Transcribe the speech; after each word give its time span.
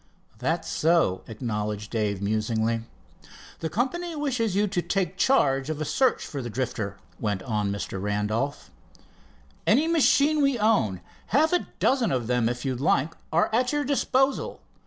"That's 0.39 0.67
so," 0.67 1.21
acknowledged 1.27 1.91
Dave 1.91 2.23
musingly. 2.23 2.81
"The 3.59 3.69
company 3.69 4.15
wishes 4.15 4.55
you 4.55 4.65
to 4.65 4.81
take 4.81 5.15
charge 5.15 5.69
of 5.69 5.79
a 5.79 5.85
search 5.85 6.25
for 6.25 6.41
the 6.41 6.49
Drifter," 6.49 6.97
went 7.19 7.43
on 7.43 7.71
Mr. 7.71 8.01
Randolph. 8.01 8.71
"Any 9.67 9.87
machine 9.87 10.41
we 10.41 10.57
own, 10.57 11.01
half 11.27 11.53
a 11.53 11.67
dozen 11.77 12.11
of 12.11 12.25
them 12.25 12.49
if 12.49 12.65
you 12.65 12.75
like, 12.75 13.13
are 13.31 13.53
at 13.53 13.71
your 13.71 13.83
disposal. 13.83 14.59